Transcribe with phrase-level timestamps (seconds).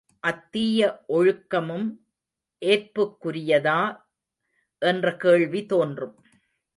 [0.23, 1.87] அத்தீய ஒழுக்கமும்
[2.61, 3.81] ஏற்புக்குரியதா
[4.81, 6.15] என்ற கேள்வி தோன்றும்.